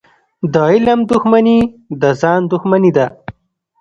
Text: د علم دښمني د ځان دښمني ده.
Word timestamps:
د 0.53 0.55
علم 0.71 0.99
دښمني 1.11 1.59
د 2.01 2.03
ځان 2.21 2.41
دښمني 2.51 2.91
ده. 2.97 3.07